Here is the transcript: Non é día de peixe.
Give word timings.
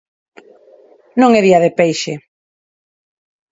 Non 1.21 1.31
é 1.39 1.41
día 1.47 1.63
de 1.65 1.71
peixe. 1.79 2.13